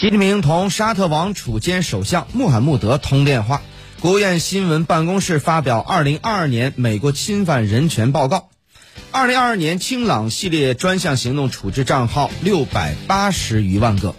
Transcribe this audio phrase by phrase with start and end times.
[0.00, 3.60] 习近平同沙特王储兼首相穆罕默德通电话。
[4.00, 8.48] 国务院新闻办公室发表二零二二年美国侵犯人权报告。
[9.10, 14.14] 二零二二年清朗系列专项行动处置账号六百八十余万个。